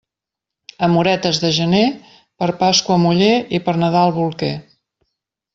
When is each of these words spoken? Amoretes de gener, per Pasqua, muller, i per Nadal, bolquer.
Amoretes 0.87 1.41
de 1.43 1.51
gener, 1.57 1.83
per 2.43 2.49
Pasqua, 2.63 2.99
muller, 3.07 3.31
i 3.59 3.63
per 3.69 3.79
Nadal, 3.85 4.19
bolquer. 4.21 4.55